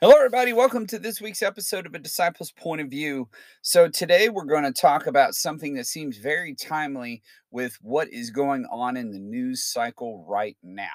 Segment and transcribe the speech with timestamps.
[0.00, 0.52] Hello, everybody.
[0.52, 3.28] Welcome to this week's episode of A Disciple's Point of View.
[3.62, 8.30] So, today we're going to talk about something that seems very timely with what is
[8.30, 10.88] going on in the news cycle right now.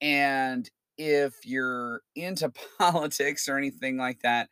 [0.00, 4.48] And if you're into politics or anything like that,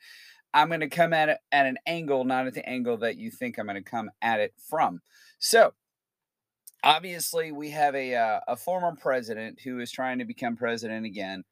[0.53, 3.31] I'm going to come at it at an angle, not at the angle that you
[3.31, 5.01] think I'm going to come at it from.
[5.39, 5.73] So,
[6.83, 11.45] obviously, we have a, uh, a former president who is trying to become president again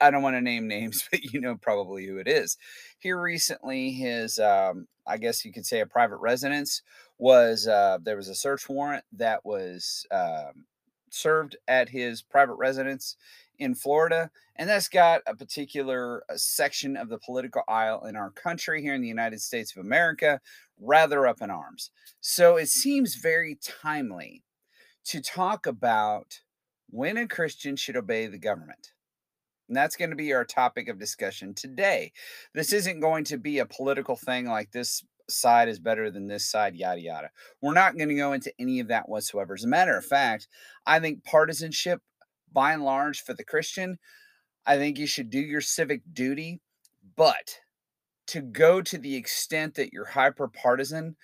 [0.00, 2.56] I don't want to name names, but you know probably who it is.
[2.98, 6.82] Here recently, his um, I guess you could say a private residence
[7.18, 10.66] was uh, there was a search warrant that was um,
[11.10, 13.16] served at his private residence
[13.58, 18.30] in Florida, and that's got a particular uh, section of the political aisle in our
[18.30, 20.40] country here in the United States of America
[20.80, 21.90] rather up in arms.
[22.20, 24.42] So it seems very timely
[25.04, 26.40] to talk about
[26.90, 28.93] when a Christian should obey the government
[29.68, 32.12] and that's going to be our topic of discussion today.
[32.54, 36.50] This isn't going to be a political thing like this side is better than this
[36.50, 37.30] side, yada, yada.
[37.62, 39.54] We're not going to go into any of that whatsoever.
[39.54, 40.48] As a matter of fact,
[40.86, 42.02] I think partisanship,
[42.52, 43.98] by and large, for the Christian,
[44.66, 46.60] I think you should do your civic duty,
[47.16, 47.60] but
[48.28, 51.16] to go to the extent that you're hyper partisan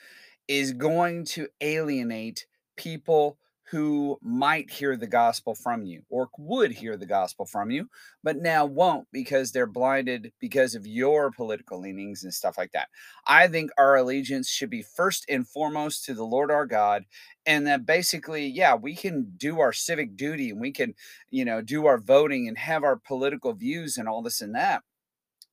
[0.48, 2.46] is going to alienate
[2.76, 3.38] people
[3.70, 7.88] who might hear the gospel from you or would hear the gospel from you,
[8.22, 12.88] but now won't because they're blinded because of your political leanings and stuff like that.
[13.26, 17.04] I think our allegiance should be first and foremost to the Lord our God.
[17.46, 20.94] And that basically, yeah, we can do our civic duty and we can,
[21.30, 24.82] you know, do our voting and have our political views and all this and that.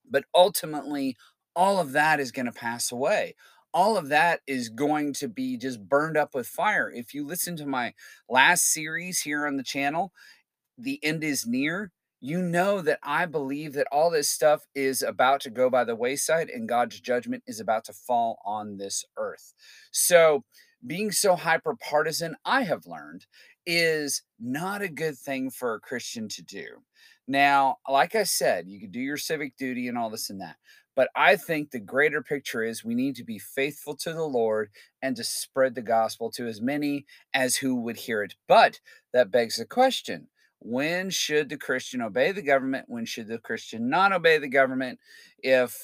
[0.10, 1.18] But ultimately,
[1.56, 3.36] all of that is going to pass away
[3.74, 6.92] all of that is going to be just burned up with fire.
[6.94, 7.94] If you listen to my
[8.30, 10.12] last series here on the channel,
[10.78, 15.42] The End is Near, you know that I believe that all this stuff is about
[15.42, 19.54] to go by the wayside and God's judgment is about to fall on this earth.
[19.92, 20.44] So,
[20.86, 23.26] being so hyper partisan, I have learned,
[23.66, 26.66] is not a good thing for a Christian to do.
[27.28, 30.56] Now, like I said, you could do your civic duty and all this and that.
[30.98, 34.72] But I think the greater picture is we need to be faithful to the Lord
[35.00, 38.34] and to spread the gospel to as many as who would hear it.
[38.48, 38.80] But
[39.14, 42.86] that begs the question when should the Christian obey the government?
[42.88, 45.00] When should the Christian not obey the government?
[45.38, 45.80] If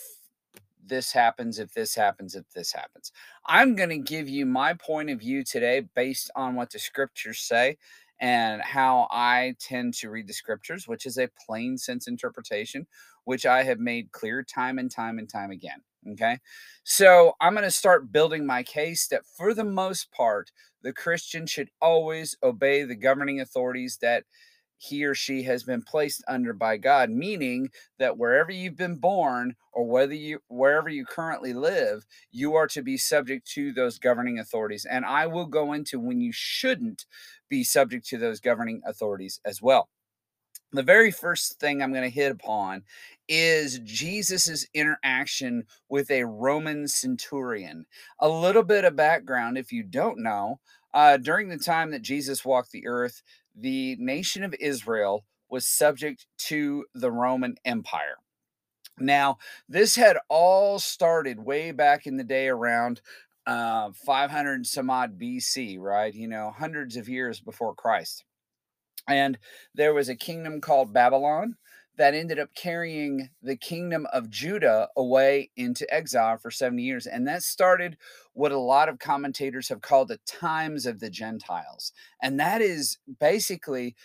[0.83, 3.11] this happens, if this happens, if this happens.
[3.45, 7.39] I'm going to give you my point of view today based on what the scriptures
[7.39, 7.77] say
[8.19, 12.87] and how I tend to read the scriptures, which is a plain sense interpretation,
[13.25, 15.81] which I have made clear time and time and time again.
[16.11, 16.39] Okay.
[16.83, 20.51] So I'm going to start building my case that for the most part,
[20.81, 24.25] the Christian should always obey the governing authorities that
[24.77, 27.69] he or she has been placed under by God, meaning
[27.99, 32.81] that wherever you've been born or whether you wherever you currently live, you are to
[32.81, 34.85] be subject to those governing authorities.
[34.85, 37.05] And I will go into when you shouldn't
[37.47, 39.87] be subject to those governing authorities as well.
[40.73, 42.81] The very first thing I'm going to hit upon
[43.27, 47.85] is Jesus's interaction with a Roman centurion.
[48.19, 50.59] A little bit of background if you don't know,
[50.91, 53.21] uh, during the time that Jesus walked the earth,
[53.55, 58.17] the nation of Israel was subject to the Roman Empire.
[58.97, 59.37] Now,
[59.69, 63.01] this had all started way back in the day around
[63.45, 66.13] uh, 500 some odd BC, right?
[66.13, 68.23] You know, hundreds of years before Christ.
[69.07, 69.37] And
[69.73, 71.57] there was a kingdom called Babylon
[71.97, 77.05] that ended up carrying the kingdom of Judah away into exile for 70 years.
[77.05, 77.97] And that started
[78.33, 81.91] what a lot of commentators have called the times of the Gentiles.
[82.21, 83.95] And that is basically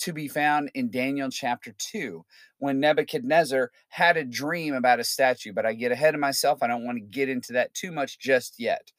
[0.00, 2.24] to be found in Daniel chapter 2
[2.58, 5.52] when Nebuchadnezzar had a dream about a statue.
[5.52, 6.62] But I get ahead of myself.
[6.62, 8.92] I don't want to get into that too much just yet.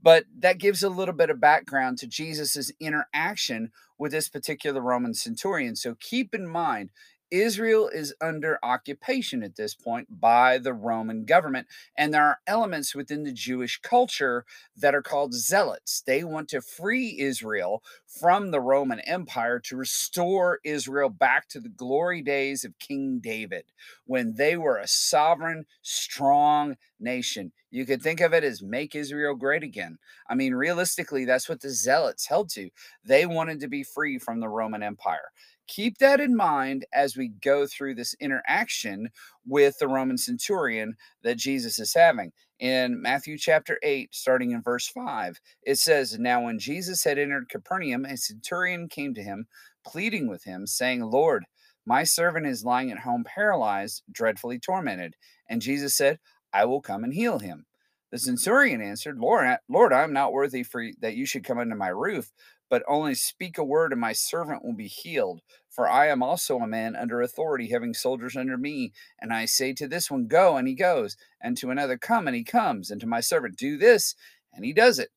[0.00, 5.14] But that gives a little bit of background to Jesus's interaction with this particular Roman
[5.14, 5.76] centurion.
[5.76, 6.90] So keep in mind,
[7.30, 11.66] Israel is under occupation at this point by the Roman government.
[11.96, 14.44] And there are elements within the Jewish culture
[14.76, 16.02] that are called zealots.
[16.06, 21.68] They want to free Israel from the Roman Empire to restore Israel back to the
[21.68, 23.64] glory days of King David
[24.06, 27.52] when they were a sovereign, strong nation.
[27.70, 29.98] You could think of it as make Israel great again.
[30.28, 32.70] I mean, realistically, that's what the zealots held to.
[33.04, 35.32] They wanted to be free from the Roman Empire
[35.68, 39.10] keep that in mind as we go through this interaction
[39.46, 42.32] with the Roman centurion that Jesus is having.
[42.58, 47.48] In Matthew chapter 8, starting in verse 5, it says, Now when Jesus had entered
[47.48, 49.46] Capernaum, a centurion came to him,
[49.86, 51.44] pleading with him, saying, Lord,
[51.86, 55.14] My servant is lying at home paralyzed, dreadfully tormented.
[55.48, 56.18] And Jesus said,
[56.52, 57.64] I will come and heal him.
[58.10, 61.76] The centurion answered, Lord, Lord, I am not worthy for that you should come under
[61.76, 62.32] my roof,
[62.70, 65.40] but only speak a word and my servant will be healed.
[65.68, 68.92] For I am also a man under authority, having soldiers under me.
[69.20, 72.36] And I say to this one, Go, and he goes, and to another, Come, and
[72.36, 74.14] he comes, and to my servant, Do this,
[74.52, 75.10] and he does it.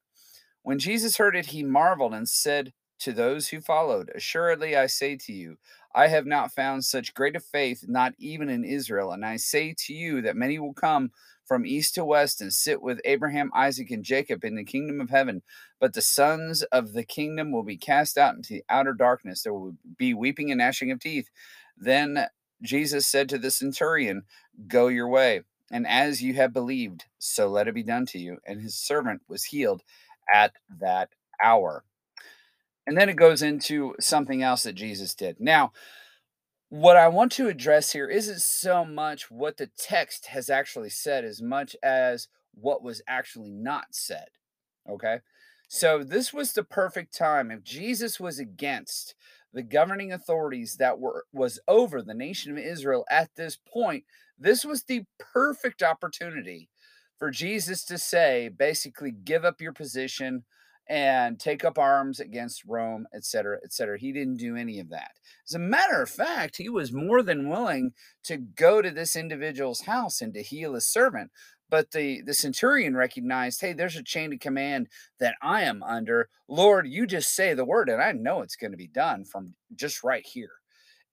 [0.63, 5.17] When Jesus heard it, he marveled and said to those who followed, Assuredly I say
[5.17, 5.57] to you,
[5.95, 9.11] I have not found such great a faith, not even in Israel.
[9.11, 11.11] And I say to you that many will come
[11.45, 15.09] from east to west and sit with Abraham, Isaac, and Jacob in the kingdom of
[15.09, 15.41] heaven.
[15.79, 19.43] But the sons of the kingdom will be cast out into the outer darkness.
[19.43, 21.29] There will be weeping and gnashing of teeth.
[21.77, 22.27] Then
[22.61, 24.23] Jesus said to the centurion,
[24.67, 25.41] Go your way,
[25.71, 28.37] and as you have believed, so let it be done to you.
[28.45, 29.81] And his servant was healed
[30.33, 31.09] at that
[31.43, 31.83] hour.
[32.87, 35.39] And then it goes into something else that Jesus did.
[35.39, 35.71] Now,
[36.69, 41.25] what I want to address here isn't so much what the text has actually said
[41.25, 44.27] as much as what was actually not said.
[44.89, 45.19] Okay.
[45.67, 47.51] So this was the perfect time.
[47.51, 49.15] If Jesus was against
[49.53, 54.05] the governing authorities that were was over the nation of Israel at this point,
[54.39, 56.69] this was the perfect opportunity
[57.17, 60.43] for Jesus to say, basically, give up your position,
[60.87, 63.97] and take up arms against Rome, etc., etc.
[63.99, 65.11] He didn't do any of that.
[65.47, 67.93] As a matter of fact, he was more than willing
[68.23, 71.31] to go to this individual's house and to heal his servant.
[71.69, 74.89] But the, the centurion recognized, hey, there's a chain of command
[75.21, 76.27] that I am under.
[76.49, 79.55] Lord, you just say the word, and I know it's going to be done from
[79.73, 80.51] just right here.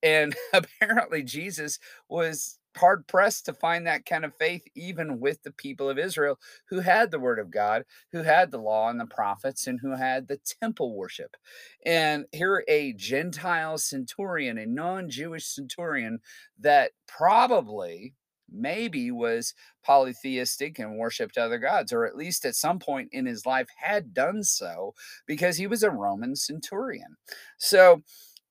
[0.02, 1.78] And apparently, Jesus
[2.08, 6.38] was hard pressed to find that kind of faith, even with the people of Israel
[6.68, 9.96] who had the word of God, who had the law and the prophets, and who
[9.96, 11.36] had the temple worship.
[11.84, 16.20] And here, a Gentile centurion, a non Jewish centurion
[16.60, 18.14] that probably
[18.50, 19.54] maybe was
[19.84, 24.14] polytheistic and worshiped other gods, or at least at some point in his life had
[24.14, 24.94] done so
[25.26, 27.16] because he was a Roman centurion.
[27.58, 28.02] So,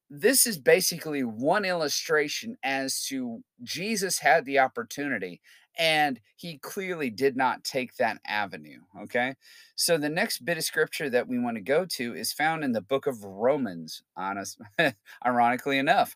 [0.10, 5.42] this is basically one illustration as to Jesus had the opportunity
[5.78, 8.80] and he clearly did not take that avenue.
[9.02, 9.36] Okay.
[9.76, 12.72] So the next bit of scripture that we want to go to is found in
[12.72, 14.60] the book of Romans, honest,
[15.26, 16.16] ironically enough.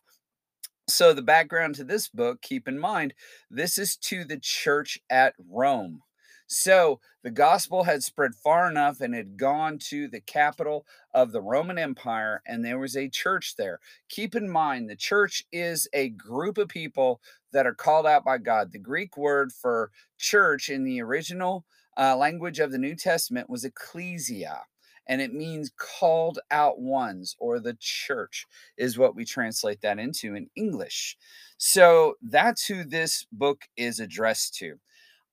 [0.88, 3.14] So the background to this book, keep in mind,
[3.50, 6.02] this is to the church at Rome.
[6.52, 11.40] So the gospel had spread far enough and had gone to the capital of the
[11.40, 13.80] Roman Empire, and there was a church there.
[14.10, 17.22] Keep in mind, the church is a group of people
[17.52, 18.70] that are called out by God.
[18.70, 21.64] The Greek word for church in the original
[21.96, 24.60] uh, language of the New Testament was ecclesia
[25.06, 28.46] and it means called out ones or the church
[28.76, 31.16] is what we translate that into in English.
[31.58, 34.78] So that's who this book is addressed to.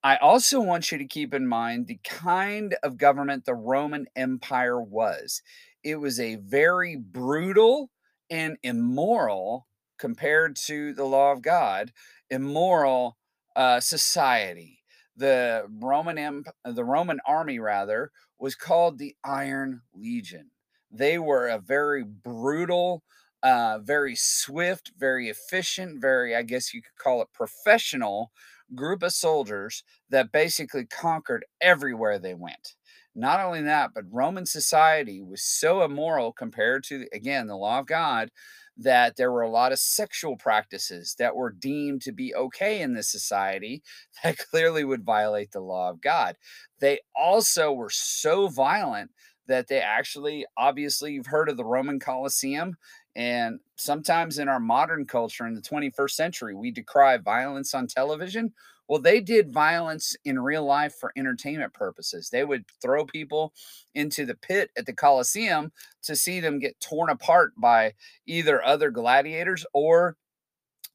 [0.02, 4.80] I also want you to keep in mind the kind of government the Roman Empire
[4.80, 5.42] was.
[5.82, 7.90] It was a very brutal
[8.30, 9.66] and immoral,
[9.98, 11.92] compared to the law of God,
[12.30, 13.18] immoral
[13.54, 14.82] uh, society.
[15.16, 20.50] The Roman Emp- the Roman army rather was called the Iron Legion.
[20.90, 23.02] They were a very brutal,
[23.42, 28.32] uh, very swift, very efficient, very I guess you could call it professional
[28.74, 32.74] group of soldiers that basically conquered everywhere they went.
[33.14, 37.86] Not only that, but Roman society was so immoral compared to, again, the law of
[37.86, 38.30] God,
[38.76, 42.94] that there were a lot of sexual practices that were deemed to be okay in
[42.94, 43.82] this society
[44.24, 46.36] that clearly would violate the law of God.
[46.80, 49.10] They also were so violent
[49.48, 52.76] that they actually, obviously, you've heard of the Roman Colosseum.
[53.20, 58.54] And sometimes in our modern culture in the 21st century, we decry violence on television.
[58.88, 62.30] Well, they did violence in real life for entertainment purposes.
[62.30, 63.52] They would throw people
[63.94, 65.70] into the pit at the Colosseum
[66.04, 67.92] to see them get torn apart by
[68.24, 70.16] either other gladiators or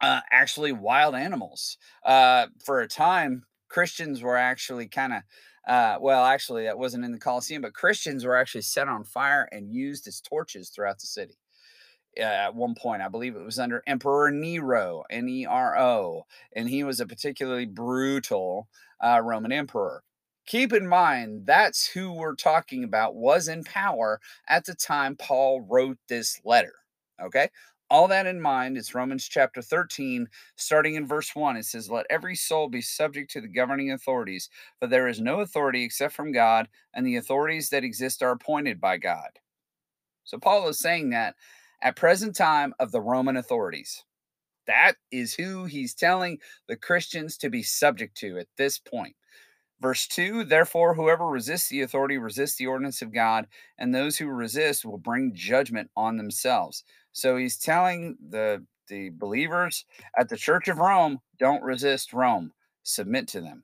[0.01, 1.77] uh, actually wild animals.
[2.03, 5.22] Uh, for a time, Christians were actually kind of
[5.67, 9.48] uh, well, actually, that wasn't in the Colosseum, but Christians were actually set on fire
[9.51, 11.38] and used as torches throughout the city
[12.19, 13.01] uh, at one point.
[13.01, 17.05] I believe it was under Emperor Nero, N E R O, and he was a
[17.05, 18.67] particularly brutal
[19.03, 20.03] uh, Roman emperor.
[20.45, 25.62] Keep in mind, that's who we're talking about was in power at the time Paul
[25.62, 26.74] wrote this letter.
[27.22, 27.50] Okay.
[27.89, 31.55] All that in mind, it's Romans chapter 13, starting in verse 1.
[31.55, 35.41] It says, Let every soul be subject to the governing authorities, for there is no
[35.41, 39.29] authority except from God, and the authorities that exist are appointed by God.
[40.24, 41.36] So Paul is saying that
[41.86, 44.04] at present time of the Roman authorities.
[44.65, 49.15] That is who he's telling the Christians to be subject to at this point.
[49.80, 53.46] Verse 2 Therefore, whoever resists the authority resists the ordinance of God,
[53.77, 56.84] and those who resist will bring judgment on themselves.
[57.12, 59.86] So he's telling the, the believers
[60.18, 62.51] at the Church of Rome don't resist Rome,
[62.82, 63.63] submit to them.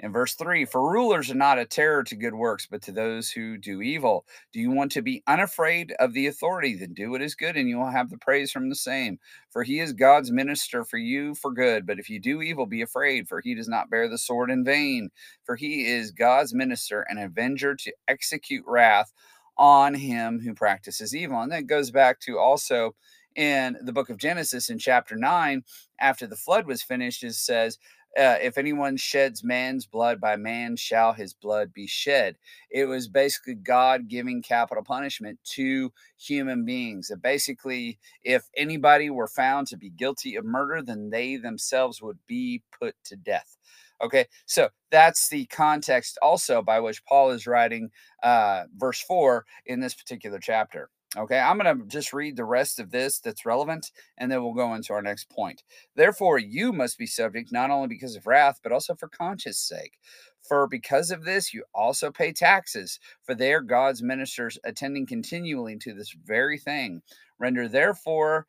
[0.00, 3.30] In verse 3, for rulers are not a terror to good works, but to those
[3.30, 4.24] who do evil.
[4.52, 6.76] Do you want to be unafraid of the authority?
[6.76, 9.18] Then do what is good, and you will have the praise from the same.
[9.50, 11.84] For he is God's minister for you for good.
[11.84, 14.64] But if you do evil, be afraid, for he does not bear the sword in
[14.64, 15.10] vain.
[15.44, 19.12] For he is God's minister, an avenger to execute wrath
[19.56, 21.40] on him who practices evil.
[21.40, 22.94] And that goes back to also
[23.38, 25.62] in the book of Genesis in chapter 9,
[26.00, 27.78] after the flood was finished, it says,
[28.16, 32.36] uh, if anyone sheds man's blood, by man shall his blood be shed.
[32.70, 37.08] It was basically God giving capital punishment to human beings.
[37.08, 42.18] That basically, if anybody were found to be guilty of murder, then they themselves would
[42.26, 43.56] be put to death.
[44.00, 47.90] Okay, so that's the context also by which Paul is writing
[48.22, 50.88] uh, verse 4 in this particular chapter.
[51.16, 54.52] Okay, I'm going to just read the rest of this that's relevant, and then we'll
[54.52, 55.62] go into our next point.
[55.96, 59.98] Therefore, you must be subject not only because of wrath, but also for conscience sake.
[60.46, 65.78] For because of this, you also pay taxes, for they are God's ministers attending continually
[65.78, 67.00] to this very thing.
[67.38, 68.46] Render therefore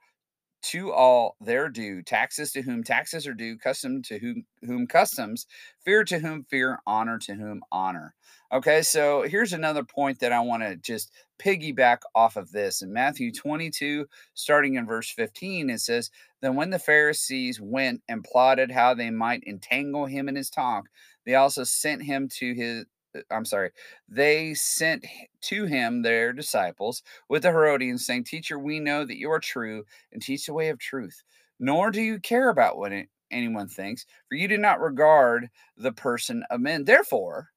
[0.61, 5.47] to all their due, taxes to whom taxes are due, custom to whom, whom customs,
[5.83, 8.13] fear to whom fear, honor to whom honor.
[8.51, 12.81] Okay, so here's another point that I want to just piggyback off of this.
[12.81, 16.09] In Matthew 22, starting in verse 15, it says,
[16.41, 20.85] Then when the Pharisees went and plotted how they might entangle him in his talk,
[21.25, 22.85] they also sent him to his
[23.19, 23.71] Uh, I'm sorry,
[24.07, 25.05] they sent
[25.41, 29.85] to him their disciples with the Herodians, saying, Teacher, we know that you are true
[30.11, 31.23] and teach the way of truth,
[31.59, 32.93] nor do you care about what
[33.31, 36.85] anyone thinks, for you do not regard the person of men.
[36.85, 37.49] Therefore,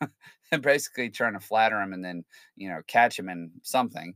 [0.62, 2.24] basically trying to flatter him and then,
[2.56, 4.14] you know, catch him in something.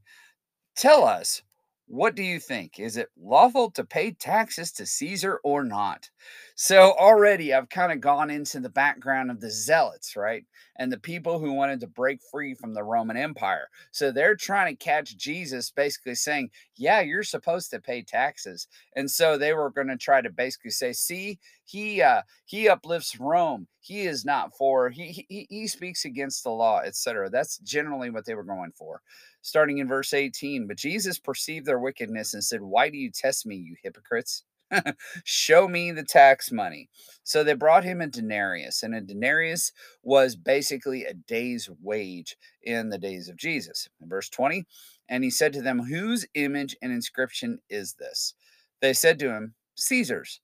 [0.76, 1.42] Tell us,
[1.86, 2.78] what do you think?
[2.78, 6.10] Is it lawful to pay taxes to Caesar or not?
[6.54, 10.44] So already I've kind of gone into the background of the zealots, right?
[10.76, 13.68] And the people who wanted to break free from the Roman Empire.
[13.90, 18.66] So they're trying to catch Jesus basically saying, "Yeah, you're supposed to pay taxes."
[18.96, 23.18] And so they were going to try to basically say, "See, he uh he uplifts
[23.20, 23.68] Rome.
[23.80, 28.24] He is not for he he, he speaks against the law, etc." That's generally what
[28.26, 29.02] they were going for.
[29.42, 33.46] Starting in verse 18, but Jesus perceived their wickedness and said, "Why do you test
[33.46, 34.44] me, you hypocrites?"
[35.24, 36.88] Show me the tax money.
[37.24, 42.88] So they brought him a denarius, and a denarius was basically a day's wage in
[42.88, 43.88] the days of Jesus.
[44.00, 44.64] In verse 20,
[45.08, 48.34] and he said to them, Whose image and inscription is this?
[48.80, 50.40] They said to him, Caesar's.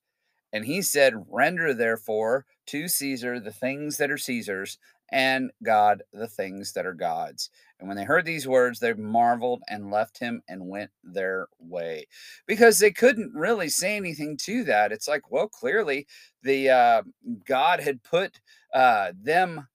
[0.51, 4.77] And he said, Render therefore to Caesar the things that are Caesar's,
[5.11, 7.49] and God the things that are God's.
[7.79, 12.07] And when they heard these words, they marveled and left him and went their way
[12.45, 14.91] because they couldn't really say anything to that.
[14.91, 16.05] It's like, well, clearly
[16.43, 17.03] the uh,
[17.45, 18.41] God had put
[18.73, 19.67] uh, them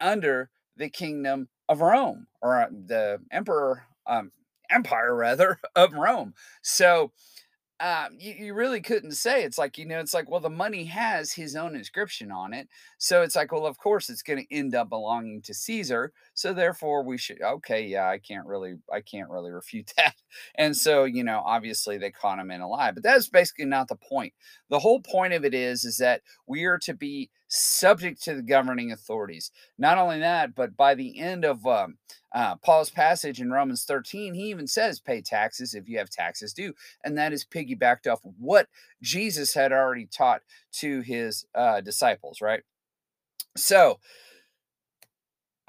[0.00, 4.30] under the kingdom of Rome or uh, the emperor, um,
[4.70, 6.34] empire rather of Rome.
[6.62, 7.12] So
[7.80, 9.44] um, you, you really couldn't say.
[9.44, 12.68] It's like, you know, it's like, well, the money has his own inscription on it.
[12.98, 16.12] So it's like, well, of course it's going to end up belonging to Caesar.
[16.34, 20.14] So therefore we should, okay, yeah, I can't really, I can't really refute that.
[20.56, 23.88] And so, you know, obviously they caught him in a lie, but that's basically not
[23.88, 24.32] the point.
[24.70, 28.42] The whole point of it is, is that we are to be subject to the
[28.42, 29.50] governing authorities.
[29.78, 31.98] Not only that, but by the end of um,
[32.32, 36.52] uh, Paul's passage in Romans 13, he even says, pay taxes if you have taxes
[36.52, 36.74] due.
[37.02, 38.68] And that is piggybacked off what
[39.02, 40.42] Jesus had already taught
[40.74, 42.62] to his uh, disciples, right?
[43.56, 43.98] So,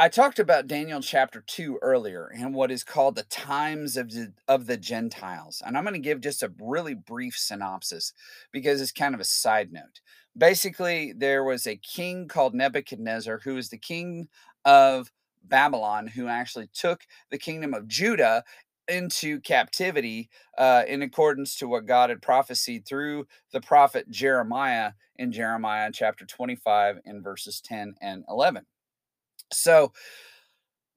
[0.01, 4.31] I talked about Daniel chapter 2 earlier and what is called the times of the,
[4.47, 5.61] of the Gentiles.
[5.65, 8.13] And I'm going to give just a really brief synopsis
[8.53, 9.99] because it's kind of a side note.
[10.37, 14.29] Basically, there was a king called Nebuchadnezzar who was the king
[14.63, 15.11] of
[15.43, 18.45] Babylon, who actually took the kingdom of Judah
[18.87, 25.33] into captivity uh, in accordance to what God had prophesied through the prophet Jeremiah in
[25.33, 28.65] Jeremiah chapter 25 in verses 10 and 11.
[29.51, 29.91] So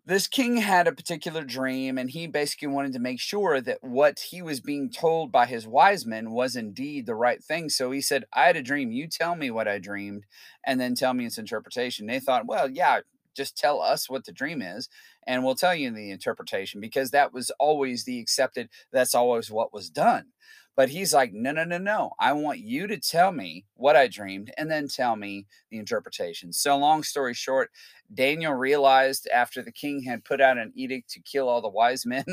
[0.05, 4.19] this king had a particular dream, and he basically wanted to make sure that what
[4.31, 7.69] he was being told by his wise men was indeed the right thing.
[7.69, 8.91] So he said, I had a dream.
[8.91, 10.25] You tell me what I dreamed,
[10.67, 12.07] and then tell me its interpretation.
[12.07, 13.01] They thought, well, yeah,
[13.37, 14.89] just tell us what the dream is,
[15.25, 19.73] and we'll tell you the interpretation because that was always the accepted, that's always what
[19.73, 20.27] was done.
[20.75, 22.13] But he's like, no, no, no, no.
[22.19, 26.53] I want you to tell me what I dreamed and then tell me the interpretation.
[26.53, 27.71] So, long story short,
[28.13, 32.07] Daniel realized after the king had put out an edict to kill all the wise
[32.07, 32.25] men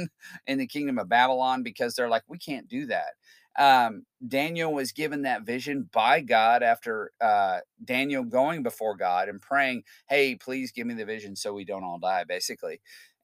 [0.48, 3.10] in the kingdom of Babylon because they're like, we can't do that.
[3.58, 9.42] Um, Daniel was given that vision by God after uh, Daniel going before God and
[9.42, 12.80] praying, Hey, please give me the vision so we don't all die, basically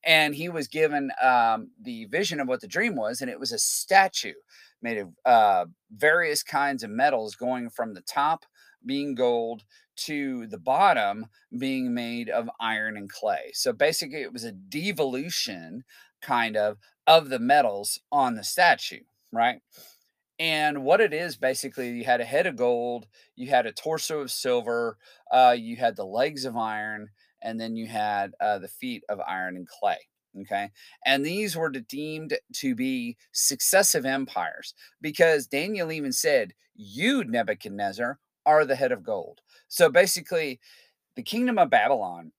[0.05, 3.51] and he was given um, the vision of what the dream was, and it was
[3.51, 4.33] a statue
[4.81, 8.45] made of uh, various kinds of metals, going from the top
[8.85, 9.63] being gold
[9.95, 11.25] to the bottom
[11.57, 13.51] being made of iron and clay.
[13.53, 15.83] So basically, it was a devolution
[16.21, 19.61] kind of of the metals on the statue, right?
[20.37, 24.19] And what it is basically, you had a head of gold, you had a torso
[24.19, 24.97] of silver,
[25.31, 27.09] uh, you had the legs of iron,
[27.45, 29.99] and then you had uh, the feet of iron and clay.
[30.41, 30.71] Okay.
[31.05, 38.65] And these were deemed to be successive empires because Daniel even said, You, Nebuchadnezzar, are
[38.65, 39.39] the head of gold.
[39.69, 40.59] So basically,
[41.15, 42.33] the kingdom of Babylon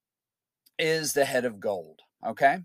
[0.79, 2.01] is the head of gold.
[2.27, 2.59] Okay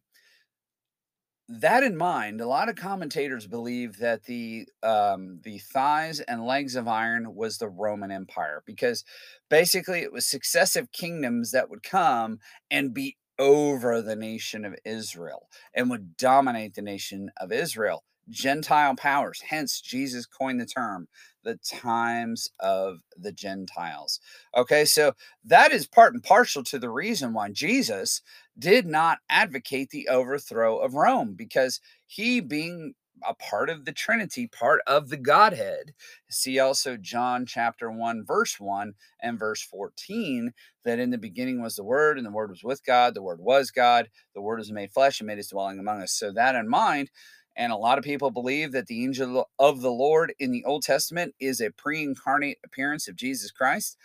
[1.60, 6.76] that in mind, a lot of commentators believe that the um, the thighs and legs
[6.76, 9.04] of iron was the Roman Empire because
[9.50, 12.40] basically it was successive kingdoms that would come
[12.70, 18.04] and be over the nation of Israel and would dominate the nation of Israel.
[18.30, 21.08] Gentile powers, hence Jesus coined the term
[21.44, 24.20] the times of the Gentiles.
[24.56, 28.22] Okay, so that is part and partial to the reason why Jesus
[28.58, 32.94] did not advocate the overthrow of Rome because he, being
[33.28, 35.94] a part of the Trinity, part of the Godhead.
[36.30, 40.54] See also John chapter 1, verse 1 and verse 14
[40.84, 43.40] that in the beginning was the Word, and the Word was with God, the Word
[43.40, 46.12] was God, the Word was made flesh and made his dwelling among us.
[46.12, 47.12] So, that in mind,
[47.56, 50.84] and a lot of people believe that the angel of the Lord in the Old
[50.84, 53.98] Testament is a pre incarnate appearance of Jesus Christ.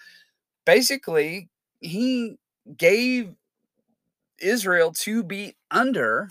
[0.64, 1.48] Basically,
[1.80, 2.38] he
[2.76, 3.34] gave
[4.40, 6.30] Israel to be under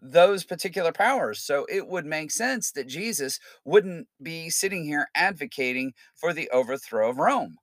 [0.00, 1.40] those particular powers.
[1.40, 7.10] So it would make sense that Jesus wouldn't be sitting here advocating for the overthrow
[7.10, 7.58] of Rome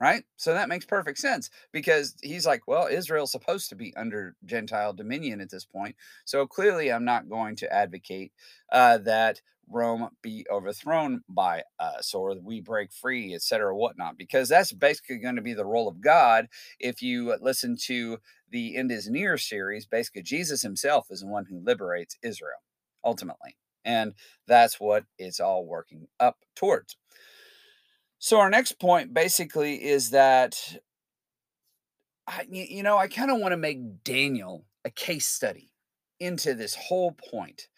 [0.00, 0.24] right?
[0.36, 4.92] So that makes perfect sense because he's like, well, Israel's supposed to be under Gentile
[4.92, 5.96] dominion at this point.
[6.24, 8.32] So clearly, I'm not going to advocate
[8.70, 14.72] uh, that Rome be overthrown by us or we break free, etc., whatnot, because that's
[14.72, 16.48] basically going to be the role of God.
[16.78, 18.18] If you uh, listen to
[18.50, 22.62] the End is Near series, basically, Jesus himself is the one who liberates Israel
[23.04, 23.56] ultimately.
[23.84, 24.14] And
[24.46, 26.96] that's what it's all working up towards.
[28.18, 30.78] So our next point basically is that
[32.26, 35.70] I, you know, I kind of want to make Daniel a case study
[36.20, 37.68] into this whole point.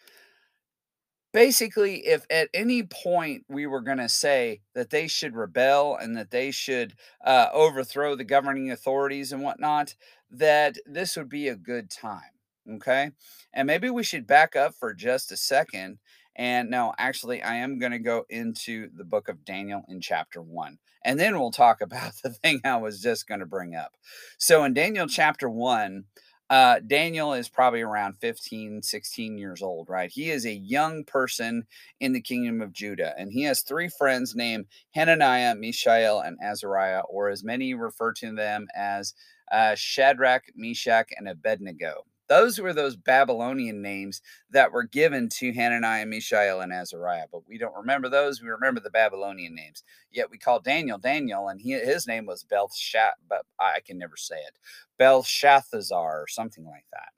[1.33, 6.17] Basically, if at any point we were going to say that they should rebel and
[6.17, 9.95] that they should uh, overthrow the governing authorities and whatnot,
[10.29, 12.21] that this would be a good time.
[12.69, 13.11] Okay.
[13.53, 15.99] And maybe we should back up for just a second
[16.35, 20.41] and no, actually, I am going to go into the book of Daniel in chapter
[20.41, 20.77] one.
[21.03, 23.93] And then we'll talk about the thing I was just going to bring up.
[24.37, 26.05] So in Daniel chapter one,
[26.51, 30.11] uh, Daniel is probably around 15, 16 years old, right?
[30.13, 31.65] He is a young person
[32.01, 37.03] in the kingdom of Judah, and he has three friends named Hananiah, Mishael, and Azariah,
[37.09, 39.15] or as many refer to them as
[39.51, 42.05] uh, Shadrach, Meshach, and Abednego.
[42.31, 47.25] Those were those Babylonian names that were given to Hananiah, Mishael, and Azariah.
[47.29, 48.41] But we don't remember those.
[48.41, 49.83] We remember the Babylonian names.
[50.09, 54.15] Yet we call Daniel Daniel, and he, his name was Belshazzar, but I can never
[54.15, 54.55] say it.
[54.97, 57.09] Belshazzar or something like that.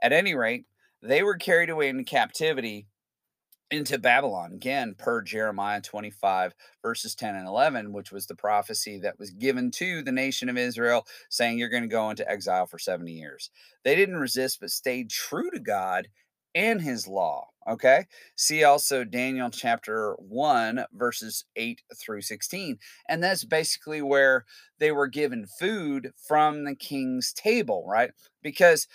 [0.00, 0.66] At any rate,
[1.02, 2.86] they were carried away into captivity
[3.70, 9.18] into Babylon, again, per Jeremiah 25, verses 10 and 11, which was the prophecy that
[9.18, 12.78] was given to the nation of Israel, saying you're going to go into exile for
[12.78, 13.50] 70 years.
[13.84, 16.08] They didn't resist, but stayed true to God
[16.54, 17.48] and his law.
[17.68, 18.06] Okay.
[18.36, 22.78] See also Daniel chapter 1, verses 8 through 16.
[23.08, 24.44] And that's basically where
[24.78, 28.12] they were given food from the king's table, right?
[28.42, 28.86] Because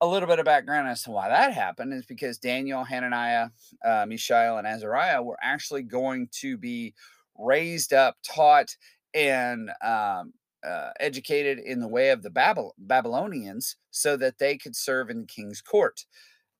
[0.00, 3.48] a little bit of background as to why that happened is because Daniel, Hananiah,
[3.84, 6.94] uh, Mishael, and Azariah were actually going to be
[7.36, 8.76] raised up, taught,
[9.14, 10.32] and um,
[10.66, 15.20] uh, educated in the way of the Babyl- Babylonians so that they could serve in
[15.20, 16.04] the king's court.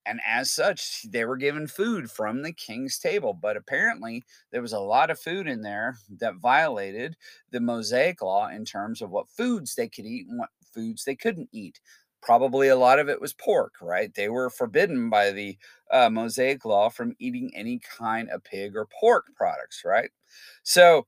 [0.06, 3.34] And as such, they were given food from the king's table.
[3.34, 7.16] But apparently, there was a lot of food in there that violated
[7.50, 11.14] the Mosaic law in terms of what foods they could eat and what foods they
[11.14, 11.80] couldn't eat
[12.28, 14.14] probably a lot of it was pork, right?
[14.14, 15.56] They were forbidden by the
[15.90, 20.10] uh, Mosaic law from eating any kind of pig or pork products, right?
[20.62, 21.06] So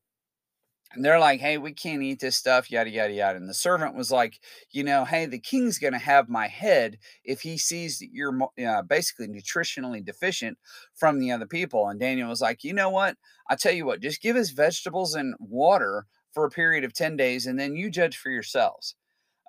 [0.96, 3.36] they're like, hey, we can't eat this stuff, yada, yada, yada.
[3.36, 6.96] And the servant was like, you know, hey, the king's going to have my head
[7.22, 10.56] if he sees that you're uh, basically nutritionally deficient
[10.94, 11.86] from the other people.
[11.88, 13.16] And Daniel was like, you know what?
[13.50, 17.18] I tell you what, just give us vegetables and water for a period of 10
[17.18, 18.94] days, and then you judge for yourselves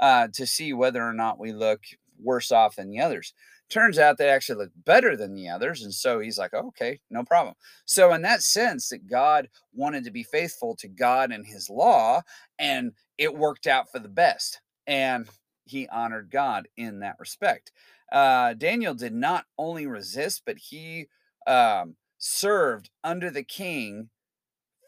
[0.02, 1.82] uh, to see whether or not we look
[2.22, 3.34] worse off than the others.
[3.70, 5.82] Turns out they actually look better than the others.
[5.82, 7.56] And so he's like, okay, no problem.
[7.86, 12.22] So, in that sense, that God wanted to be faithful to God and his law,
[12.60, 14.60] and it worked out for the best.
[14.88, 15.30] And
[15.64, 17.72] he honored God in that respect.
[18.12, 21.08] Uh, Daniel did not only resist, but he
[21.48, 24.10] um, served under the king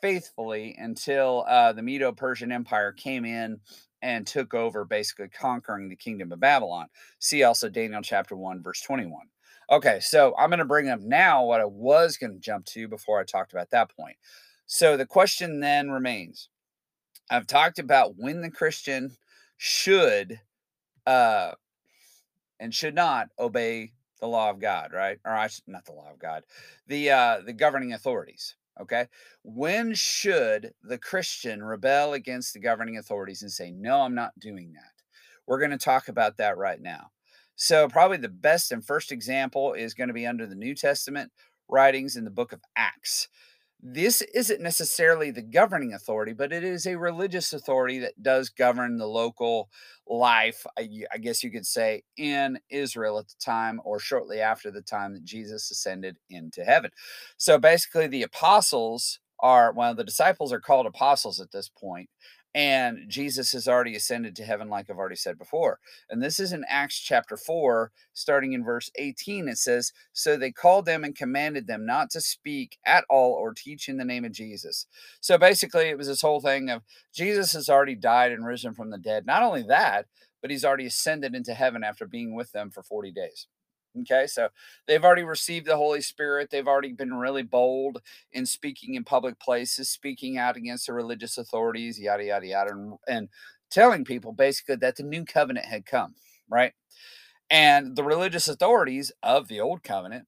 [0.04, 3.58] faithfully until uh, the Medo Persian Empire came in
[4.02, 6.88] and took over, basically conquering the kingdom of Babylon.
[7.20, 9.28] See also Daniel chapter 1, verse 21.
[9.72, 12.89] Okay, so I'm going to bring up now what I was going to jump to
[12.89, 14.18] before I talked about that point.
[14.66, 16.50] So the question then remains
[17.32, 19.16] I've talked about when the Christian
[19.56, 20.42] should
[21.08, 21.52] uh,
[22.60, 25.20] and should not obey the law of God, right?
[25.24, 26.44] Or I should, not the law of God,
[26.88, 28.56] the uh, the governing authorities.
[28.82, 29.08] Okay.
[29.44, 34.74] When should the Christian rebel against the governing authorities and say, no, I'm not doing
[34.74, 34.92] that?
[35.46, 37.12] We're going to talk about that right now.
[37.56, 41.32] So, probably the best and first example is going to be under the New Testament
[41.70, 43.28] writings in the book of Acts
[43.86, 48.98] this isn't necessarily the governing authority, but it is a religious authority that does govern
[48.98, 49.69] the local
[50.08, 50.88] life, I,
[51.22, 55.26] guess you could say, in Israel at the time or shortly after the time that
[55.26, 56.91] Jesus ascended into heaven.
[57.36, 62.10] So basically, the apostles are, well, the disciples are called apostles at this point,
[62.56, 65.80] and Jesus has already ascended to heaven, like I've already said before.
[66.10, 69.48] And this is in Acts chapter 4, starting in verse 18.
[69.48, 73.54] It says, So they called them and commanded them not to speak at all or
[73.54, 74.86] teach in the name of Jesus.
[75.20, 78.92] So basically, it was this whole thing of Jesus has already died and risen from
[78.92, 79.26] the dead.
[79.26, 80.06] Not only that,
[80.42, 83.48] but he's already ascended into heaven after being with them for 40 days.
[84.01, 84.49] Okay, so
[84.88, 86.49] they've already received the Holy Spirit.
[86.49, 88.01] They've already been really bold
[88.32, 92.93] in speaking in public places, speaking out against the religious authorities, yada, yada, yada, and,
[93.08, 93.29] and
[93.69, 96.15] telling people basically that the new covenant had come,
[96.49, 96.73] right?
[97.51, 100.25] And the religious authorities of the old covenant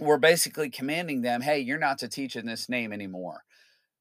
[0.00, 3.42] were basically commanding them, hey, you're not to teach in this name anymore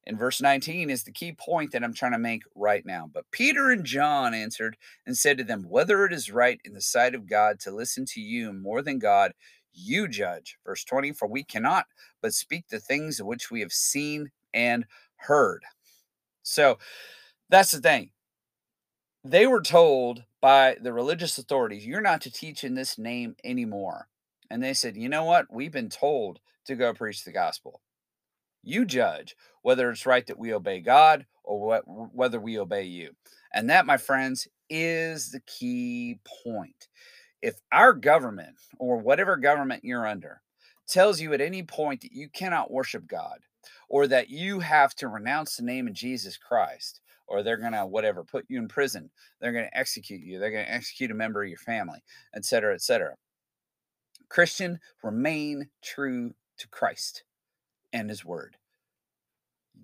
[0.08, 3.10] in verse 19 is the key point that I'm trying to make right now.
[3.13, 6.82] But Peter and John answered and said to them, Whether it is right in the
[6.82, 9.34] sight of God to listen to you more than God,
[9.74, 10.58] you judge.
[10.65, 11.86] Verse 20, for we cannot
[12.22, 14.86] but speak the things which we have seen and
[15.17, 15.63] heard.
[16.41, 16.78] So
[17.50, 18.12] that's the thing.
[19.26, 24.08] They were told by the religious authorities, You're not to teach in this name anymore.
[24.50, 25.48] And they said, You know what?
[25.52, 27.82] We've been told to go preach the gospel.
[28.67, 33.12] You judge whether it's right that we obey God or what, whether we obey you.
[33.53, 36.88] And that, my friends, is the key point.
[37.41, 40.41] If our government or whatever government you're under
[40.88, 43.39] tells you at any point that you cannot worship God
[43.89, 47.86] or that you have to renounce the name of Jesus Christ, or they're going to
[47.86, 51.15] whatever put you in prison they're going to execute you they're going to execute a
[51.15, 51.99] member of your family
[52.36, 53.15] etc etc
[54.30, 57.23] christian remain true to christ
[57.93, 58.58] and his word.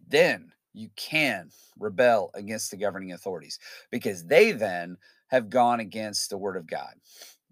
[0.07, 3.59] Then you can rebel against the governing authorities
[3.91, 6.93] because they then have gone against the word of God.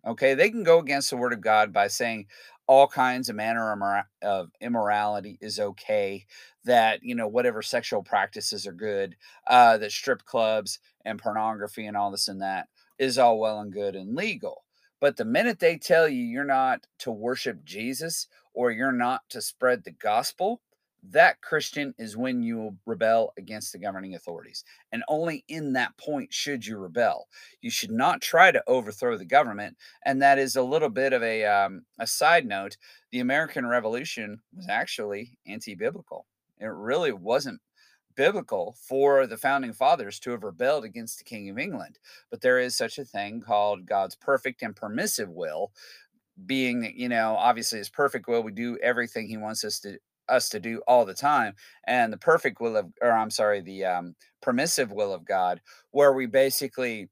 [0.06, 2.26] Okay, they can go against the word of God by saying
[2.68, 6.26] all kinds of manner of immorality is okay,
[6.64, 9.16] that, you know, whatever sexual practices are good,
[9.48, 13.74] uh, that strip clubs and pornography and all this and that is all well and
[13.74, 14.64] good and legal.
[15.00, 19.42] But the minute they tell you you're not to worship Jesus or you're not to
[19.42, 20.62] spread the gospel,
[21.04, 24.64] that Christian is when you rebel against the governing authorities.
[24.92, 27.28] And only in that point should you rebel.
[27.62, 29.78] You should not try to overthrow the government.
[30.06, 32.78] And that is a little bit of a, um, a side note.
[33.12, 36.28] The American Revolution was actually anti biblical.
[36.60, 37.60] It really wasn't
[38.16, 41.98] biblical for the founding fathers to have rebelled against the King of England.
[42.30, 45.72] But there is such a thing called God's perfect and permissive will,
[46.46, 49.98] being you know obviously his perfect will we do everything he wants us to
[50.30, 51.54] us to do all the time
[51.88, 56.13] and the perfect will of or i'm sorry the um, permissive will of god where
[56.13, 57.10] we basically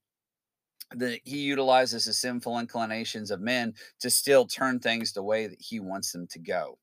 [0.96, 5.62] the he utilizes the sinful inclinations of men to still turn things the way that
[5.62, 6.78] he wants them to go.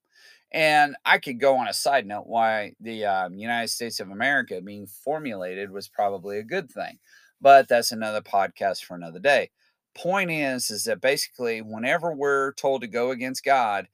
[0.53, 4.61] And i could go on a side note why the um, united states of america
[4.63, 6.99] being formulated was probably a good thing
[7.41, 9.51] but that's another podcast for another day
[9.97, 13.89] point is, is that basically, whenever we're told to go against God,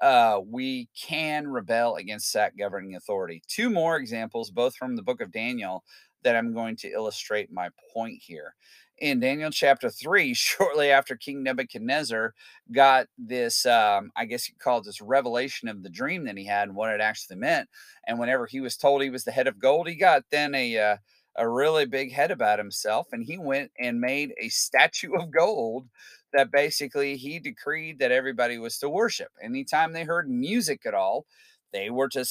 [0.00, 3.42] uh, we can rebel against that governing authority.
[3.48, 5.82] Two more examples, both from the book of Daniel,
[6.22, 8.54] that I'm going to illustrate my point here.
[8.98, 12.34] In Daniel chapter 3, shortly after King Nebuchadnezzar
[12.72, 16.44] got this, um, I guess you call it this revelation of the dream that he
[16.44, 17.68] had and what it actually meant.
[18.06, 20.78] And whenever he was told he was the head of gold, he got then a,
[20.78, 20.96] uh,
[21.38, 23.08] a really big head about himself.
[23.12, 25.88] And he went and made a statue of gold
[26.32, 29.30] that basically he decreed that everybody was to worship.
[29.42, 31.24] Anytime they heard music at all,
[31.72, 32.24] they were to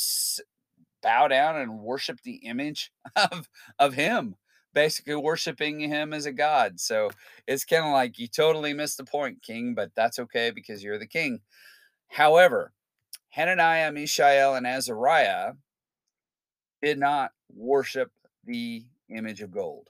[1.02, 3.48] bow down and worship the image of
[3.80, 4.36] of him
[4.74, 7.10] basically worshiping him as a god so
[7.48, 11.00] it's kind of like you totally missed the point king but that's okay because you're
[11.00, 11.40] the king
[12.10, 12.74] however
[13.30, 15.54] hananiah mishael and azariah
[16.82, 18.12] did not worship
[18.44, 19.90] the image of gold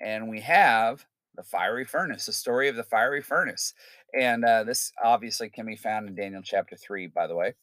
[0.00, 3.74] and we have the fiery furnace the story of the fiery furnace
[4.18, 7.54] and uh, this obviously can be found in daniel chapter 3 by the way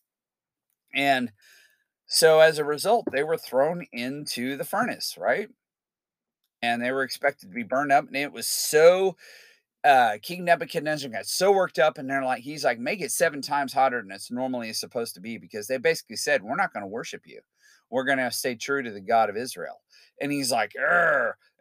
[0.94, 1.32] and
[2.14, 5.48] so as a result, they were thrown into the furnace, right?
[6.62, 8.06] And they were expected to be burned up.
[8.06, 9.16] And it was so
[9.86, 13.42] uh King Nebuchadnezzar got so worked up, and they're like, he's like, make it seven
[13.42, 16.84] times hotter than it's normally supposed to be, because they basically said, We're not going
[16.84, 17.40] to worship you.
[17.92, 19.82] We're going to stay true to the God of Israel.
[20.20, 20.74] And he's like,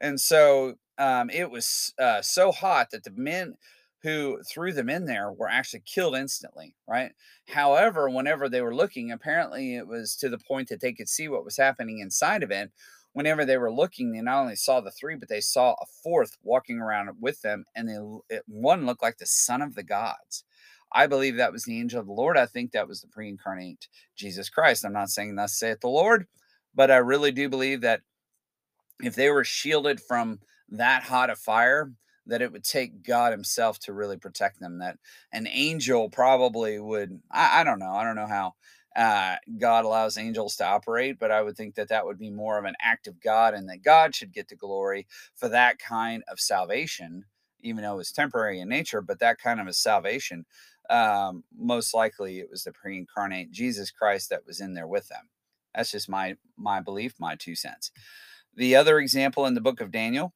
[0.00, 3.54] and so um, it was uh, so hot that the men
[4.02, 7.12] who threw them in there were actually killed instantly, right?
[7.48, 11.28] However, whenever they were looking, apparently it was to the point that they could see
[11.28, 12.70] what was happening inside of it.
[13.12, 16.38] Whenever they were looking, they not only saw the three, but they saw a fourth
[16.42, 20.44] walking around with them, and they, it, one looked like the son of the gods.
[20.92, 22.36] I believe that was the angel of the Lord.
[22.36, 24.84] I think that was the pre incarnate Jesus Christ.
[24.84, 26.26] I'm not saying thus saith the Lord,
[26.74, 28.02] but I really do believe that
[29.02, 31.92] if they were shielded from that hot of fire,
[32.26, 34.78] that it would take God Himself to really protect them.
[34.78, 34.98] That
[35.32, 37.20] an angel probably would.
[37.30, 37.92] I, I don't know.
[37.92, 38.54] I don't know how
[38.96, 42.58] uh, God allows angels to operate, but I would think that that would be more
[42.58, 46.22] of an act of God, and that God should get the glory for that kind
[46.28, 47.24] of salvation,
[47.60, 49.00] even though it's temporary in nature.
[49.00, 50.44] But that kind of a salvation,
[50.90, 55.28] um, most likely, it was the pre-incarnate Jesus Christ that was in there with them.
[55.74, 57.92] That's just my my belief, my two cents.
[58.56, 60.34] The other example in the book of Daniel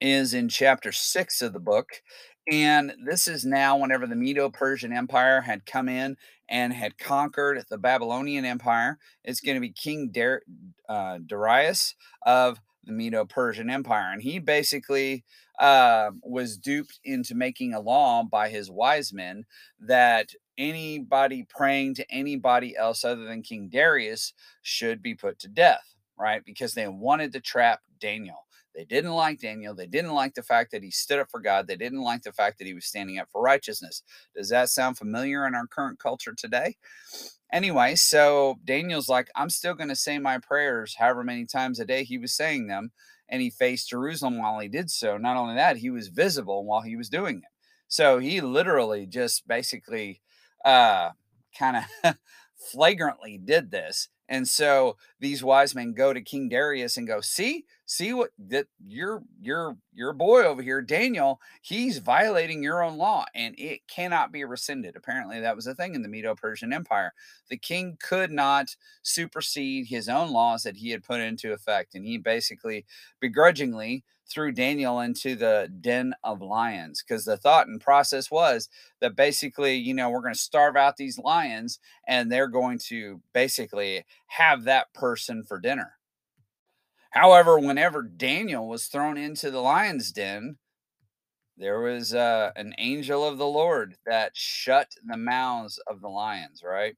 [0.00, 2.02] is in chapter six of the book.
[2.50, 6.16] And this is now whenever the Medo Persian Empire had come in
[6.48, 8.98] and had conquered the Babylonian Empire.
[9.22, 10.42] It's going to be King Dar-
[10.88, 11.94] uh, Darius
[12.26, 14.12] of the Medo Persian Empire.
[14.12, 15.24] And he basically
[15.58, 19.44] uh, was duped into making a law by his wise men
[19.80, 25.94] that anybody praying to anybody else other than King Darius should be put to death,
[26.18, 26.44] right?
[26.44, 28.46] Because they wanted to trap Daniel.
[28.74, 29.74] They didn't like Daniel.
[29.74, 31.68] They didn't like the fact that he stood up for God.
[31.68, 34.02] They didn't like the fact that he was standing up for righteousness.
[34.34, 36.76] Does that sound familiar in our current culture today?
[37.52, 41.84] Anyway, so Daniel's like, I'm still going to say my prayers however many times a
[41.84, 42.90] day he was saying them.
[43.28, 45.16] And he faced Jerusalem while he did so.
[45.16, 47.44] Not only that, he was visible while he was doing it.
[47.88, 50.20] So he literally just basically
[50.64, 51.10] uh,
[51.58, 52.16] kind of
[52.72, 54.08] flagrantly did this.
[54.28, 58.66] And so these wise men go to King Darius and go, "See, see what that
[58.86, 64.32] your your your boy over here daniel he's violating your own law and it cannot
[64.32, 64.96] be rescinded.
[64.96, 67.12] Apparently that was a thing in the medo-persian empire.
[67.50, 72.04] The king could not supersede his own laws that he had put into effect and
[72.04, 72.84] he basically
[73.20, 78.68] begrudgingly threw daniel into the den of lions because the thought and process was
[79.00, 83.20] that basically you know we're going to starve out these lions and they're going to
[83.34, 85.93] basically have that person for dinner
[87.14, 90.56] However, whenever Daniel was thrown into the lion's den,
[91.56, 96.62] there was uh, an angel of the Lord that shut the mouths of the lions,
[96.64, 96.96] right?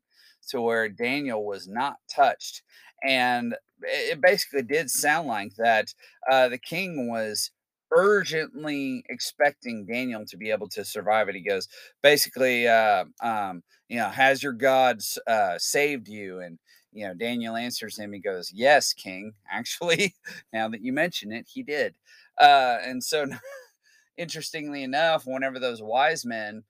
[0.49, 2.63] To where Daniel was not touched.
[3.07, 5.93] And it basically did sound like that
[6.31, 7.51] uh, the king was
[7.95, 11.35] urgently expecting Daniel to be able to survive it.
[11.35, 11.69] He goes,
[12.03, 16.41] basically, uh, um, you know, has your God uh, saved you?
[16.41, 16.59] And
[16.93, 18.13] you know, Daniel answers him.
[18.13, 19.33] He goes, Yes, King.
[19.51, 20.15] Actually,
[20.53, 21.95] now that you mention it, he did.
[22.39, 23.27] Uh, and so,
[24.17, 26.63] interestingly enough, whenever those wise men,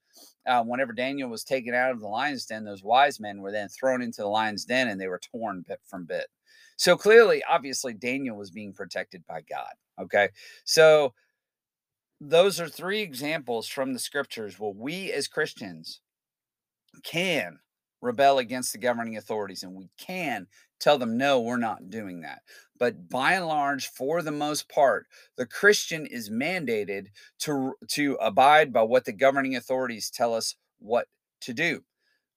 [0.45, 3.69] uh, whenever Daniel was taken out of the lion's den, those wise men were then
[3.69, 6.27] thrown into the lion's den and they were torn bit from bit.
[6.77, 9.73] So clearly, obviously, Daniel was being protected by God.
[9.99, 10.29] Okay.
[10.63, 11.13] So,
[12.19, 16.01] those are three examples from the scriptures where we as Christians
[17.03, 17.59] can
[18.01, 20.47] rebel against the governing authorities, and we can
[20.79, 22.41] tell them, no, we're not doing that.
[22.77, 27.07] But by and large, for the most part, the Christian is mandated
[27.39, 31.07] to, to abide by what the governing authorities tell us what
[31.41, 31.83] to do.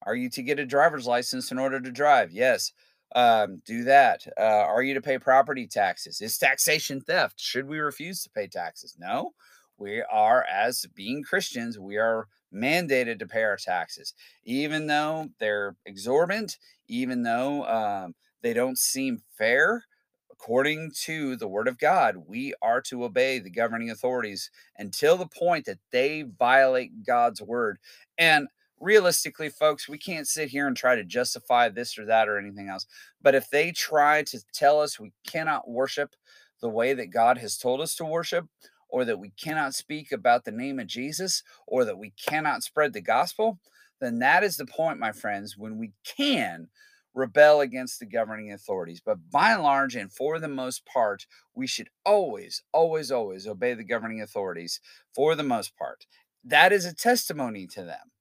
[0.02, 2.32] Are you to get a driver's license in order to drive?
[2.32, 2.72] Yes.
[3.14, 4.26] Um, do that.
[4.38, 6.20] Uh, are you to pay property taxes?
[6.20, 7.38] Is taxation theft?
[7.38, 8.96] Should we refuse to pay taxes?
[8.98, 9.32] No.
[9.76, 15.76] We are, as being Christians, we are mandated to pay our taxes, even though they're
[15.86, 16.58] exorbitant,
[16.88, 19.84] even though um, they don't seem fair.
[20.32, 25.26] According to the word of God, we are to obey the governing authorities until the
[25.26, 27.78] point that they violate God's word.
[28.16, 28.48] And
[28.80, 32.68] realistically, folks, we can't sit here and try to justify this or that or anything
[32.68, 32.86] else.
[33.20, 36.16] But if they try to tell us we cannot worship
[36.62, 38.46] the way that God has told us to worship,
[38.90, 42.92] or that we cannot speak about the name of Jesus, or that we cannot spread
[42.92, 43.58] the gospel,
[44.00, 46.68] then that is the point, my friends, when we can
[47.14, 49.00] rebel against the governing authorities.
[49.04, 53.74] But by and large, and for the most part, we should always, always, always obey
[53.74, 54.80] the governing authorities
[55.14, 56.06] for the most part.
[56.44, 58.12] That is a testimony to them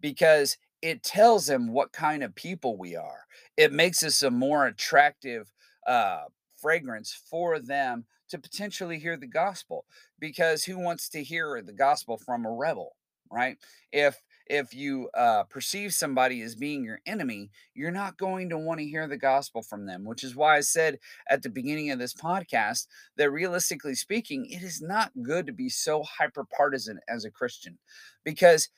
[0.00, 3.26] because it tells them what kind of people we are.
[3.56, 5.52] It makes us a more attractive
[5.86, 6.24] uh,
[6.56, 9.84] fragrance for them to potentially hear the gospel
[10.18, 12.96] because who wants to hear the gospel from a rebel
[13.30, 13.56] right?
[13.92, 18.78] If if you uh, perceive somebody as being your enemy you're not going to want
[18.78, 21.98] to hear the gospel from them which is why i said at the beginning of
[21.98, 22.86] this podcast
[23.16, 27.76] that realistically speaking it is not good to be so hyper partisan as a christian
[28.24, 28.68] because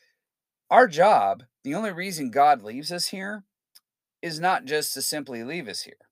[0.70, 3.44] our job the only reason god leaves us here
[4.22, 6.08] is not just to simply leave us here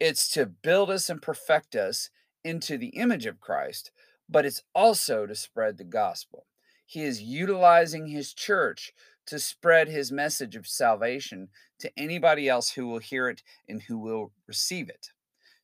[0.00, 2.08] it's to build us and perfect us
[2.46, 3.90] into the image of Christ,
[4.28, 6.46] but it's also to spread the gospel.
[6.86, 8.92] He is utilizing his church
[9.26, 11.48] to spread his message of salvation
[11.80, 15.08] to anybody else who will hear it and who will receive it.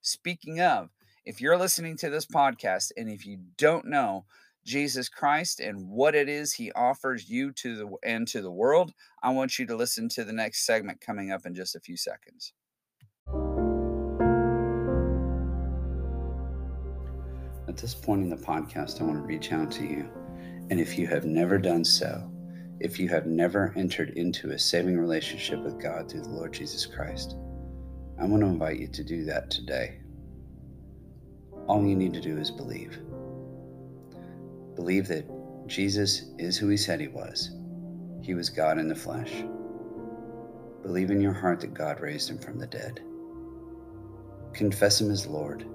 [0.01, 0.91] Speaking of,
[1.25, 4.25] if you're listening to this podcast and if you don't know
[4.67, 8.93] Jesus Christ and what it is he offers you to the and to the world,
[9.23, 11.97] I want you to listen to the next segment coming up in just a few
[11.97, 12.53] seconds.
[17.83, 20.09] This point in the podcast, I want to reach out to you.
[20.71, 22.31] And if you have never done so,
[22.79, 26.87] if you have never entered into a saving relationship with God through the Lord Jesus
[26.87, 27.37] Christ,
[28.21, 29.99] I want to invite you to do that today.
[31.67, 33.01] All you need to do is believe.
[34.77, 35.29] Believe that
[35.67, 37.51] Jesus is who he said he was.
[38.23, 39.43] He was God in the flesh.
[40.83, 43.01] Believe in your heart that God raised him from the dead.
[44.55, 45.67] Confess him as Lord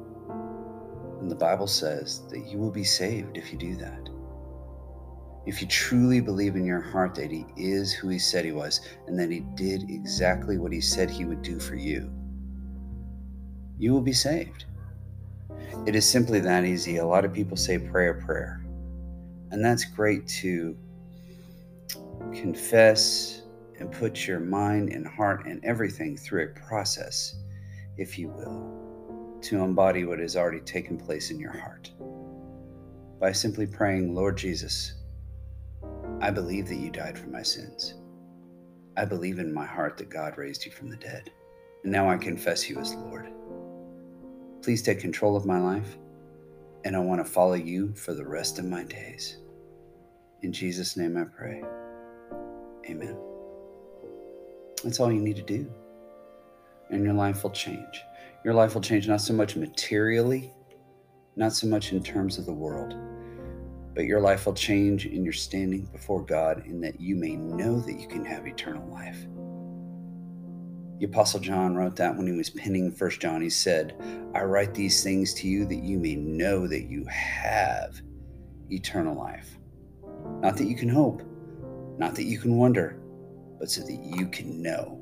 [1.20, 4.10] and the Bible says that you will be saved if you do that.
[5.46, 8.82] If you truly believe in your heart that He is who He said He was
[9.08, 12.12] and that He did exactly what He said He would do for you,
[13.78, 14.66] you will be saved.
[15.86, 16.98] It is simply that easy.
[16.98, 18.62] A lot of people say prayer, prayer.
[19.52, 20.78] And that's great to
[22.34, 23.44] confess
[23.80, 27.36] and put your mind and heart and everything through a process,
[27.98, 28.87] if you will
[29.48, 31.92] to embody what has already taken place in your heart
[33.20, 34.96] by simply praying, Lord Jesus,
[36.20, 37.96] I believe that you died for my sins.
[38.98, 41.32] I believe in my heart that God raised you from the dead.
[41.84, 43.30] And now I confess you as Lord.
[44.62, 45.98] Please take control of my life,
[46.84, 49.38] and I want to follow you for the rest of my days.
[50.42, 51.64] In Jesus' name I pray.
[52.90, 53.18] Amen.
[54.84, 55.72] That's all you need to do,
[56.90, 58.02] and your life will change.
[58.46, 60.54] Your life will change not so much materially,
[61.36, 62.96] not so much in terms of the world,
[63.94, 67.80] but your life will change in your standing before God in that you may know
[67.80, 69.26] that you can have eternal life.
[71.00, 73.42] The Apostle John wrote that when he was penning First John.
[73.42, 73.96] He said,
[74.34, 78.02] I write these things to you that you may know that you have
[78.72, 79.58] eternal life.
[80.42, 81.22] Not that you can hope,
[81.98, 83.00] not that you can wonder,
[83.60, 85.00] but so that you can know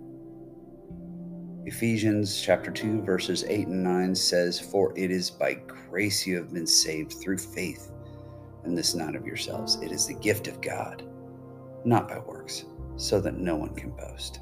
[1.67, 5.55] Ephesians chapter 2 verses 8 and 9 says, "For it is by
[5.89, 7.91] grace you have been saved through faith,
[8.63, 11.01] and this not of yourselves; it is the gift of God,
[11.83, 12.65] not by works,
[12.97, 14.41] so that no one can boast."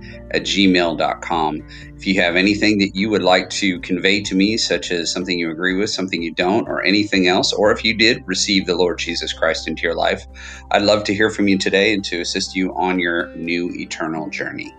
[0.33, 1.67] at gmail.com.
[1.95, 5.37] If you have anything that you would like to convey to me, such as something
[5.37, 8.75] you agree with, something you don't, or anything else, or if you did receive the
[8.75, 10.25] Lord Jesus Christ into your life,
[10.71, 14.29] I'd love to hear from you today and to assist you on your new eternal
[14.29, 14.73] journey.